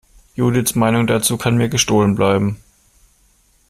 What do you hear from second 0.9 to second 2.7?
dazu kann mir gestohlen bleiben!